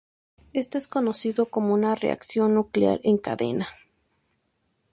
[0.53, 3.67] Esto es conocido como una reacción nuclear en cadena.